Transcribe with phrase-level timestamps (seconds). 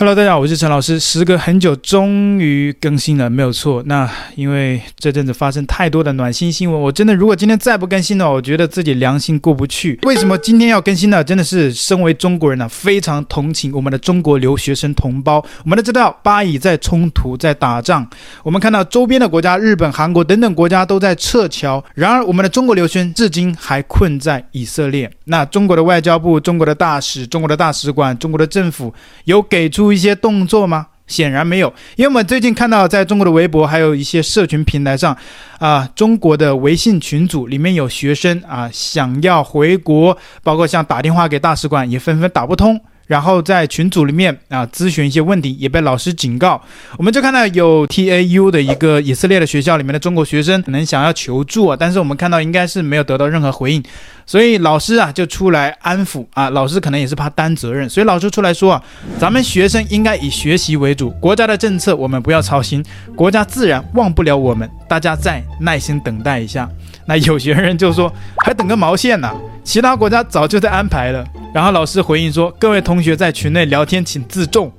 [0.00, 0.98] Hello，大家好，我是陈老师。
[0.98, 3.82] 时隔很久，终于更新了，没有错。
[3.84, 9.98] 那因为这阵子发生太多的暖心新闻，我真的如果今天再不更新呢，我觉得自己良心过不去。
[10.04, 11.22] 为什么今天要更新呢？
[11.22, 15.44] 真的是身为中国人呢、非常同情我们的中国留学生同胞。
[15.64, 18.08] 我们都知道巴以在冲突，在打仗，
[18.42, 25.12] 我们看到周边的国家，日本、韩国等等国家都在撤侨，然而我们的中国留学生至今还困在以色列。
[25.26, 28.94] 那中国的外交部、中国的大使、中国的大使馆、中国的政府
[29.24, 30.86] 有给出一些动作吗？
[31.06, 31.66] 显然没有，
[31.96, 35.16] 因为我们最近看到，在中国的微博还有一些社群平台上，
[35.58, 42.80] 啊，中国的微信群组里面有学生啊想要回国，包括像打电话给大使馆也纷纷打不通。
[43.10, 46.62] 然后在群组里面啊咨询一些问题，也被老师警告。
[46.96, 53.82] 我们就看到有 TAU 的一个以色列的学校里面的中国学生可能想要求助啊，但是我们看到应该是没有得到任何回应，
[54.24, 56.50] 所以老师啊就出来安抚啊。
[56.50, 58.82] 老师可能也是怕担责任，所以老师出来说啊，
[59.18, 62.80] 咱们学生应该以学习为主，国家的政策我们不要操心，
[63.16, 66.70] 国家自然忘不了我们，大家再耐心等待一下。
[67.06, 68.12] 那有些人就说，
[68.44, 69.28] 还等个毛线呢？
[69.64, 71.26] 其他国家早就在安排了。
[71.52, 74.72] 然后老师回应说：“各位同学在群内聊天，请自重。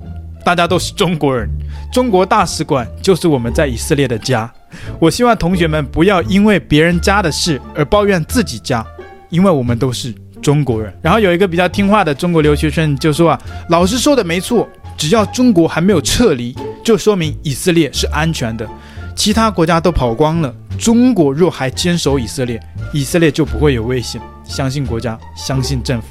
[0.44, 1.48] 大家都是中国人，
[1.92, 4.50] 中国大使馆就是我们在以色列的家。
[4.98, 8.84] 我希望同学们不要因为别人家的事而抱怨自己家，
[9.28, 18.66] 因为我们都是中国人。”然后有一个比较听话的中国留学生就说：“啊，老师说的没错，只要中国还没有撤离，就说明以色列是安全的。
[19.14, 22.58] 其他国家都跑光了，中国若还坚守以色列，
[22.94, 24.18] 以色列就不会有危险。
[24.42, 26.08] 相信国家，相信政府。”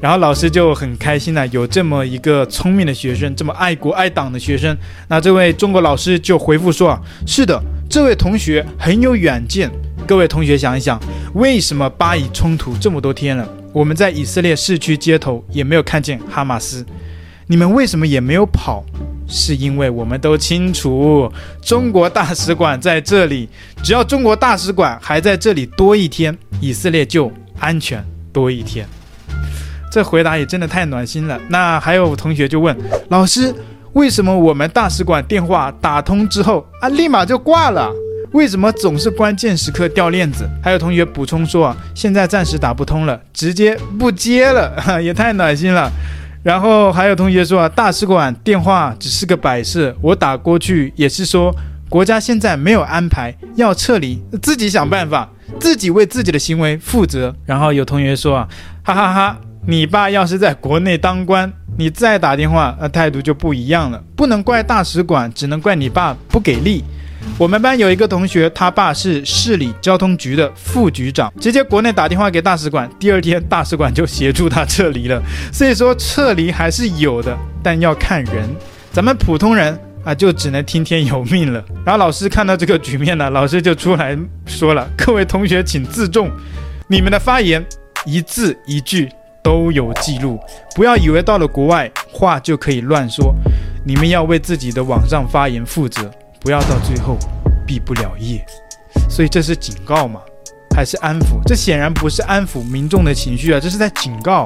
[0.00, 4.76] 然后老师就很开心了，有这么一个聪明的学生，这么爱国爱党的学生。
[5.08, 9.70] 那这位中国老师就回复说：“，是的，这位同学很有远见。
[10.06, 11.00] 各位同学想一想，
[11.32, 16.84] 为什么巴以冲突这么多天了，我们在以色列市区街头也没有看见哈马斯？
[17.46, 18.84] 你们为什么也没有跑？
[19.26, 23.48] 是因为我们都清楚，中国大使馆在这里，
[23.82, 28.86] 只要中国大使馆还在这里多一天，以色列就安全多一天。”
[29.94, 31.40] 这回答也真的太暖心了。
[31.50, 32.76] 那还有同学就问
[33.10, 33.54] 老师，
[33.92, 37.88] 为什么我们大使馆电话打通之后啊，立马就挂了？
[38.32, 40.50] 为什么总是关键时刻掉链子？
[40.60, 45.88] 还有同学补充说啊，现在暂时打不通了，直接不接了， 也太暖心了。
[46.42, 51.54] 然后还有同学说啊，大使馆电话只是个摆设，我打过去也是说
[51.88, 57.32] 国家现在没有安排要撤离，自己想办法，自己为自己的行为负责。
[57.46, 58.48] 然后有同学说啊，
[58.82, 59.40] 哈哈哈哈。
[59.66, 64.02] 你爸要是在国内当官，你再打电话，那态度就不一样了。
[64.14, 66.84] 不能怪大使馆，只能怪你爸不给力。
[67.38, 75.22] 我们班有一个同学，他爸是市里交通局的副局长，直接国内打电话给大使馆，第二天大使馆就协助他撤离了。
[75.50, 78.46] 所以说撤离还是有的，但要看人。
[78.92, 81.64] 咱们普通人啊，就只能听天由命了。
[81.86, 84.14] 然后老师看到这个局面呢，老师就出来
[84.44, 86.30] 说了：“各位同学请自重，
[86.86, 87.64] 你们的发言
[88.04, 89.08] 一字一句。”
[89.44, 90.40] 都有记录，
[90.74, 93.32] 不要以为到了国外话就可以乱说，
[93.84, 96.10] 你们要为自己的网上发言负责，
[96.40, 97.18] 不要到最后
[97.66, 98.44] 毕不了业。
[99.10, 100.20] 所以这是警告吗？
[100.74, 101.40] 还是安抚？
[101.46, 104.44] 这显然不是安抚民众的情绪啊，这是在警告。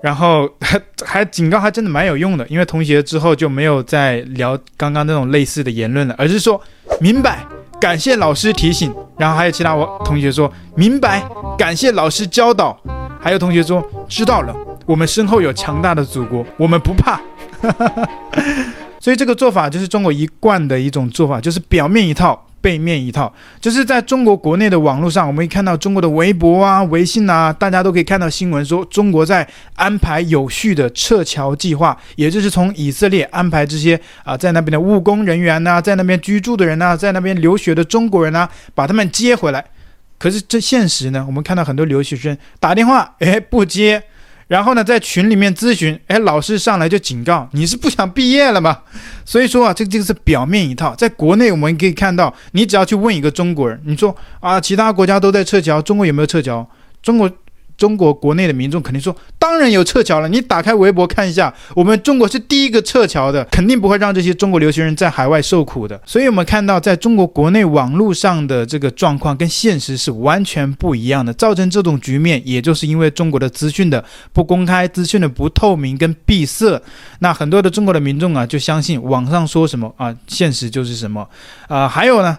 [0.00, 6.60] 然后还 还警告，还真的蛮有用的，因为同学之后就没有再聊刚刚那种类似的言论了，而是说
[7.00, 7.44] 明白，
[7.80, 8.94] 感谢老师提醒。
[9.18, 11.22] 然后还有其他我同学说明白，
[11.58, 12.80] 感谢老师教导。
[13.20, 14.54] 还有同学说知道了，
[14.86, 17.20] 我们身后有强大的祖国，我们不怕。
[19.00, 23.32] 所以这个做法就是中国一贯的一种做法，就是表面一套，背面一套。
[23.60, 29.46] 就是在中国国内的网络上，我们可以看到中国的微博啊、微信啊，大家都可以看到新闻说，中国在
[29.76, 39.64] 安排有序的撤侨计划，也就是从以色列安排这些啊在那边的务工人员呐、在那边居住的人呐、在那边留学的中国人呐、把他们接回来。
[40.18, 41.24] 可是这现实呢？
[41.26, 44.02] 我们看到很多留学生打电话，哎，不接，
[44.48, 48.78] 然后呢，在群里面咨询，哎，老师上来就警告，你是不想毕业了吗？
[49.24, 50.94] 所以说啊，这个这个是表面一套。
[50.94, 56.68] 在国内我们可以看到，你只要去问一个中国人，你说啊，其他国家都在撤侨，中国有没有撤侨？
[57.02, 57.30] 中国。
[57.78, 60.28] 中国国内的民众肯定说，当然有撤侨了。
[60.28, 65.98] 你打开微博看一下，我们中国是第一个撤侨的，肯定不会让这些中国留学生在海外受苦的。
[66.04, 76.82] 所以，我们看到在中国国内网络上的这个状况跟现实是完全不一样的，造成这种局面，也就是因为中国的资讯的不公开、资讯的不透明跟闭塞。
[77.20, 81.28] 那很多的中国的民众啊，就相信网上说什么啊，现实就是什么
[81.68, 81.88] 啊。
[81.88, 82.36] 还有呢，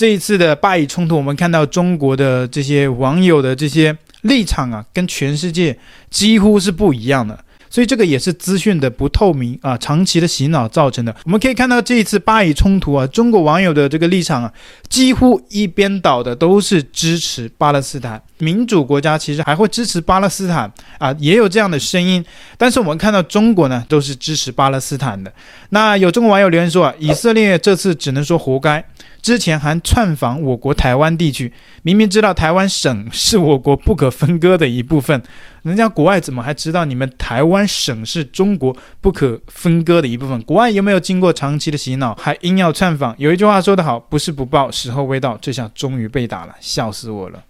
[0.00, 3.94] 这一次的巴以冲突，我们看到中国的这些网友的这些。
[4.22, 5.78] 立场啊，跟全世界
[6.10, 7.42] 几乎是不一样的。
[7.70, 11.16] 所以这个也是资讯的不透明啊，长期的洗脑造成的。
[11.24, 14.52] 我们可以看到这一次巴以冲突啊，中国网友的这个立场啊，
[14.90, 18.22] 几乎一边倒的都是支持巴勒斯坦。
[18.40, 22.24] 民主国家其实还会支持巴勒斯坦啊，也有这样的声音。
[22.58, 25.32] 但是我们看到中国呢，都是支持巴勒斯坦的。
[25.68, 28.84] 那有中国网友留言说啊，以色列这次只能说活该。
[29.22, 31.52] 之前还窜访我国台湾地区，
[31.82, 35.22] 明明知道台湾省是我国不可分割的一部分，
[35.62, 40.40] 人家国外怎么还知道你们台湾省是中国不可分割的一部分？
[40.44, 43.14] 国外有没有经过长期的洗脑，还硬要窜访？
[43.18, 45.36] 有一句话说得好，不是不报，时候未到。
[45.42, 47.42] 这下终于被打了，笑死我了。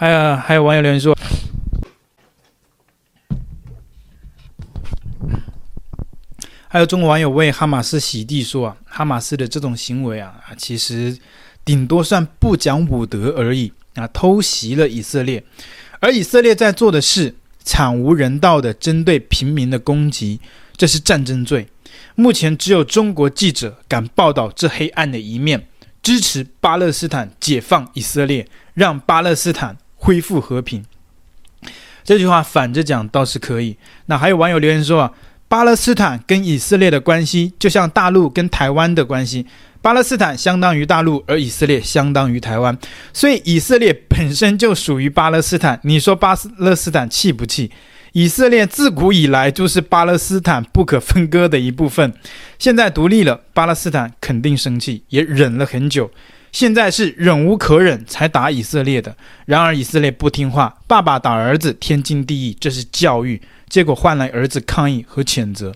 [0.00, 1.14] 还有还有网友留言说。
[6.68, 11.18] 还有中国网友为哈马斯洗地说啊，哈马斯的这种行为啊，其实
[11.66, 15.44] 顶多算不讲武德而已啊，偷袭了以色列，
[16.00, 20.40] 而以色列在做的是惨无人道的针对平民的攻击，
[20.78, 21.68] 这是战争罪。
[22.14, 25.66] 目前只有中国记者敢报道这黑暗的一面，
[26.02, 30.84] 支持巴勒斯坦解放以色列，让巴勒斯坦恢复和平。
[32.02, 33.76] 这句话反着讲倒是可以。
[34.06, 35.12] 那还有网友留言说啊。
[35.50, 39.44] 巴勒斯坦跟以色列的关系，就像大陆跟台湾的关系。
[39.82, 42.78] 巴勒斯坦相当于大陆，而以色列相当于台湾，
[43.12, 45.80] 所以以色列本身就属于巴勒斯坦。
[45.82, 47.72] 你说巴勒斯坦气不气？
[48.12, 52.14] 以色列自古以来就是巴勒斯坦不可分割的一部分。
[52.56, 56.08] 现在独立了，巴勒斯坦肯定生气，也忍了很久。
[56.52, 59.16] 现在是忍无可忍才打以色列的。
[59.46, 63.40] 然而以色列不听话，爸爸打儿子，天经地义，这是教育。
[63.68, 65.72] 结果换来儿子抗议和谴责。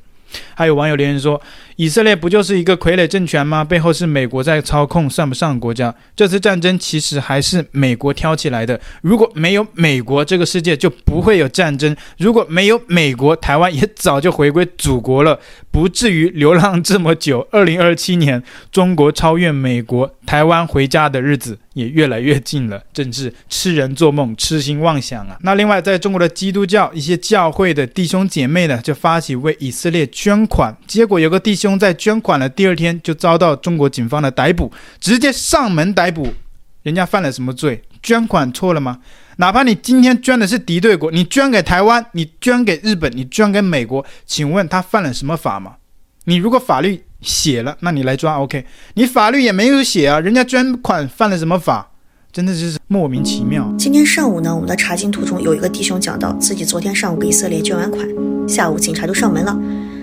[0.57, 1.41] 还有网友留言说
[1.77, 3.63] ：“以色列不就是一个傀儡政权吗？
[3.63, 5.95] 背后是美国在操控，算不上国家。
[6.17, 8.81] 这次战争其实还是美国挑起来的。
[9.03, 15.39] 如果没有美国，这个世界就不会有战争；如果没有美国，台湾也早就回归祖国了，
[15.71, 17.47] 不至于流浪这么久。
[17.53, 18.43] 二零二七年，
[18.73, 22.83] 中国超越美国，台湾回家的日子也越来越近了。
[22.93, 25.37] 真是痴人做梦，痴心妄想啊！
[25.43, 36.35] 那另外，在中国的基督教一些教会的弟兄姐妹呢，就发起为以色列。”捐款，结果有个弟兄在捐款了第二天就遭到中国警方的逮捕，直接上门逮捕。
[36.83, 37.83] 人家犯了什么罪？
[38.03, 39.01] 捐款错了吗？
[39.39, 45.77] 哪怕你今天捐的是敌对国，你捐给台湾，你捐给日本，你捐给美国，请问他犯了什么法吗？
[46.25, 48.65] 你如果法律写了，那你来抓 OK。
[48.95, 51.91] 你法律也没有写啊，人家捐款犯了什么法？
[52.31, 53.73] 真的是莫名其妙。
[53.79, 58.07] 今天上午呢，我们的查经途中有一个弟兄讲到自己昨天上午给以色列捐完款，
[58.49, 59.57] 下午警察就上门了。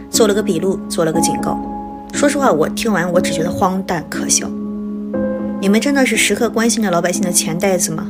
[0.10, 1.60] 做了个笔录，做了个警告。
[2.14, 4.50] 说实话，我听完我只觉得荒诞可笑。
[5.62, 8.10] 你们真的是时刻关心着老百姓的钱袋子吗？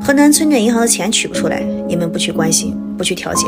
[0.00, 3.46] 河南村镇银行的钱取不出来，你们不去关心，不去调解；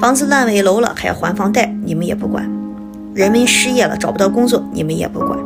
[0.00, 2.44] 房子烂尾楼了还要还房贷，你们也不管；
[3.18, 5.36] 人民失业了找不到工作，你们也不管。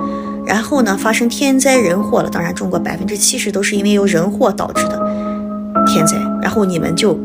[0.44, 5.00] 然后呢，发生天灾人祸了，当然中国百分之七十都是因为由人祸导致的
[5.86, 7.18] 天灾，然后你们就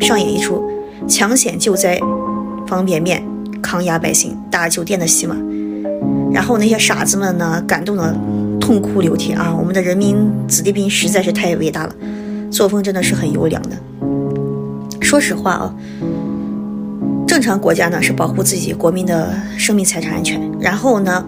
[0.00, 0.62] 上演一出
[1.08, 1.98] 抢险救灾。
[2.68, 3.24] 方便面
[3.62, 5.34] 抗压百姓大酒店的戏码，
[6.30, 8.14] 然后那些傻子们呢，感动的
[8.60, 9.56] 痛哭流涕啊！
[9.58, 11.92] 我们的人民子弟兵实在是太伟大了，
[12.50, 13.70] 作风真的是很优良的。
[15.00, 15.74] 说实话啊，
[17.38, 21.24] 正常国家呢是保护自己国民的生命财产安全，然后呢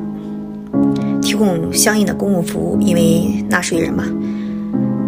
[1.22, 4.02] 提供相应的公共服务，因为纳税人嘛。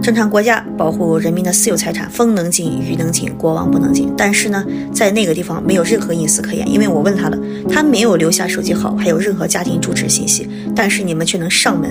[0.01, 4.13] 正常国家保护人民的私有财产，风能进，雨能进，国王不能进。
[4.17, 7.37] 但是呢，在那个地方没有任何隐私可言，因为我问他了，
[7.69, 10.49] 他没有留下手机号，还有任何家庭住址信息。
[10.73, 11.91] 但是你们却能上门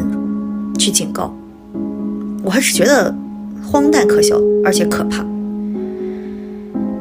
[0.79, 1.35] 去警告，
[2.45, 3.13] 我还是觉得
[3.61, 5.25] 荒诞可笑，而且可怕。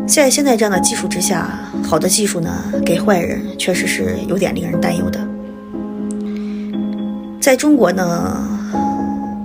[0.07, 1.49] 在现在这样的技术之下，
[1.83, 2.51] 好的技术呢，
[2.85, 5.21] 给坏人确实是有点令人担忧的。
[7.41, 8.47] 在中国呢。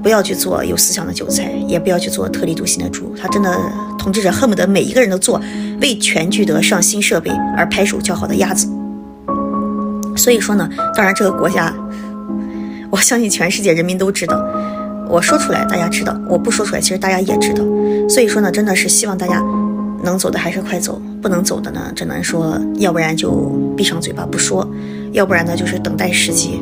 [0.04, 3.16] 不要去做有思想的韭菜，也不要去做特立独行的猪。
[3.20, 3.60] 他真的
[3.98, 5.42] 统治者恨不得每一个人都做
[5.82, 8.68] 为全聚德上新设备而拍手叫好的鸭子。
[10.16, 11.74] 所以说呢，当然这个国家，
[12.92, 14.40] 我相信全世界人民都知道。
[15.10, 17.64] 我说出来大家知道，我不说出来其实大家也知道。
[18.08, 19.44] 所以说呢，真的是希望大家
[20.06, 23.32] 能走的还是快走，不能走的呢，只能说要不然就
[23.76, 24.66] 闭上嘴巴不说，
[25.12, 26.62] 要不然呢就是等待时机。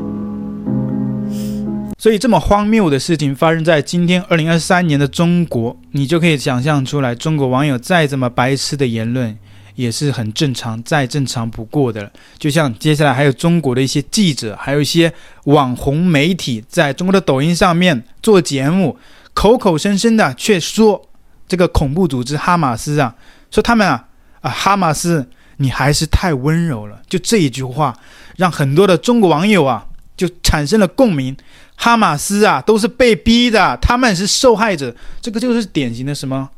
[2.00, 9.38] 所以这么荒谬的事情发生在今天二零二三年的中国，你就可以想象出来，中国网友再怎么白痴的言论
[9.76, 12.12] 也是很正常、再正常不过的了。
[12.38, 15.14] 就像接下来还有中国的一些记者，还有一些
[15.46, 18.98] 网红媒体，在中国的抖音上面做节目，
[19.34, 21.10] 口口声声的却说
[21.48, 23.16] 这个恐怖组织哈马斯啊，
[23.52, 24.08] 说他们啊
[24.42, 27.02] 啊，哈马斯，你还是太温柔了。
[27.08, 27.98] 就这一句话，
[28.38, 29.86] 让很多的中国网友啊，
[30.18, 31.36] 就产生了共鸣。
[31.76, 34.96] 哈马斯啊，都是被逼的，他们是受害者。
[35.22, 36.50] 这个就是典型的什么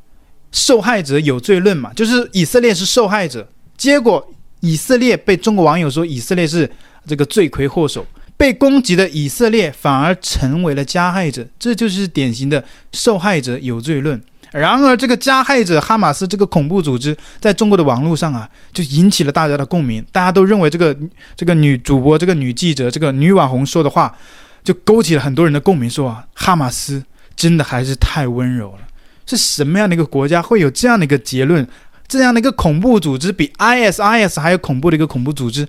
[0.52, 6.70] 受害者有罪论嘛，就是以色列是受害者，结果以色列被中国网友说以色列是
[7.08, 14.22] 这个罪魁祸首，被攻击的以色列反而成为了加害者，这就是典型的受害者有罪论。
[14.52, 20.06] 然而，这个加害者哈马斯这个恐怖组织，在中国的网络上啊，就引起了大家的共鸣。
[20.12, 20.96] 大家都认为这个
[21.36, 24.16] 这个女主播、这个女记者、这个女网红说的话，
[24.64, 25.90] 就勾起了很多人的共鸣。
[25.90, 27.04] 说啊，哈马斯
[27.36, 28.80] 真的还是太温柔了。
[29.26, 31.68] 是什么样的一个国家会有这样的一个结论？
[32.08, 35.68] 这样的一个恐怖组织比 ISIS 还有恐怖的一个恐怖组织？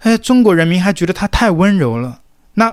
[0.00, 2.20] 哎，中国人民还觉得他太温柔了。
[2.54, 2.72] 那？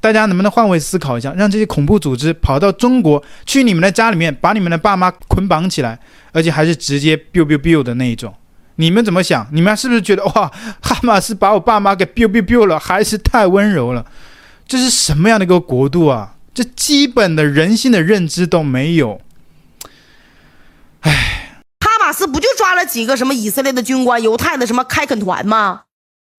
[0.00, 5.98] 大家能不能换位思考一下，让这些恐怖组织跑到中国去你们的家里面，把你们的爸妈捆绑起来，
[6.32, 8.32] 而且还是直接 biu biu biu 的那一种？
[8.76, 9.46] 你们怎么想？
[9.52, 14.06] 你们是不是觉得哇，哈马斯把我爸妈给 biu biu biu 了，还是太温柔了？
[14.66, 16.36] 这是什么样的一个国度啊？
[16.54, 19.20] 这基本的人性的认知都没有。
[21.00, 25.82] 唉，哈马斯不就抓了几个什么以色列的军官、犹太的什么开垦团吗？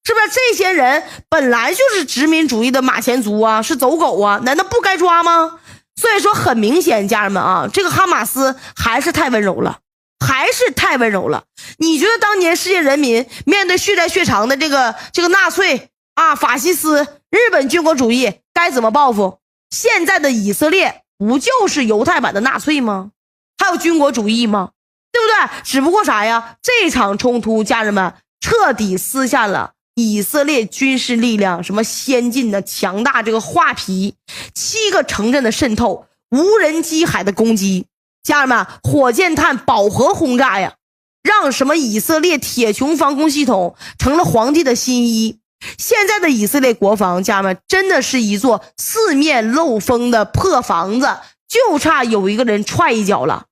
[0.05, 4.39] 是不是这些人本来就是殖民主义的马前卒啊，是走狗啊？
[4.43, 5.59] 难道不该抓吗？
[5.95, 9.79] 所以说很明显，家人们啊，这个哈马斯还是太温柔了，
[10.19, 11.43] 还是太温柔了。
[11.77, 19.39] 你觉得当年世界人民面对血债血偿的这个这个纳粹啊、法西斯、日本军国主义该怎么报复？
[19.69, 23.11] 现在的以色列不就是犹太版的纳粹吗？
[23.57, 24.71] 还有军国主义吗？
[25.11, 25.61] 对不对？
[25.63, 26.57] 只不过啥呀？
[26.61, 29.72] 这场冲突，家人们彻底撕下了。
[29.95, 34.15] 以色列军事力量什么先进的强大，这个画皮，
[34.53, 37.85] 七个城镇的渗透，无人机海的攻击，
[38.23, 40.73] 家人们，火箭弹饱和轰炸呀，
[41.21, 45.39] 让什么以色列铁穹防空系统成了皇帝的新衣。
[45.77, 51.07] 现在的以色列国防，家人们真的是一座四面漏风的破房子，
[51.47, 53.45] 就差有一个人踹一脚了。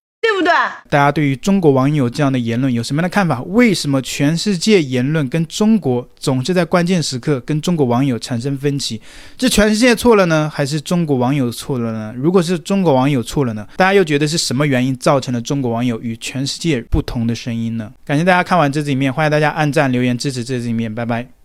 [0.44, 3.42] 大家对于中国网友这样的言论有什么样的看法？
[3.44, 9.02] 为什么全世界言论跟中国总是在关键时刻跟中国网友产生分歧？
[9.40, 12.14] 是全世界错了呢，还是中国网友错了呢？
[12.16, 13.68] 如果是中国网友错了呢？
[13.76, 17.92] 大家又觉得是什么原因造成了中国网友与全世界不同的声音呢？
[18.06, 21.41] 感谢大家看完这支影片，欢迎大家按赞留言支持这支影片，拜拜。